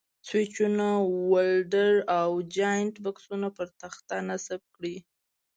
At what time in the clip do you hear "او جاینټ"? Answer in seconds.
2.19-2.95